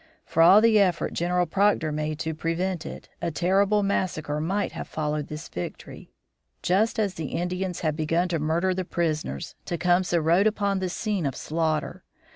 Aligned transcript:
For 0.25 0.41
all 0.41 0.61
the 0.61 0.79
effort 0.79 1.13
General 1.13 1.45
Proctor 1.45 1.91
made 1.91 2.17
to 2.21 2.33
prevent 2.33 2.87
it, 2.87 3.07
a 3.21 3.29
terrible 3.29 3.83
massacre 3.83 4.39
might 4.41 4.71
have 4.71 4.87
followed 4.87 5.27
this 5.27 5.47
victory. 5.47 6.09
Just 6.63 6.97
as 6.97 7.13
the 7.13 7.33
Indians 7.33 7.81
had 7.81 7.95
begun 7.95 8.27
to 8.29 8.39
murder 8.39 8.73
the 8.73 8.83
prisoners, 8.83 9.53
Tecumseh 9.63 10.19
rode 10.19 10.47
upon 10.47 10.79
the 10.79 10.89
scene 10.89 11.27
of 11.27 11.35
slaughter. 11.35 12.03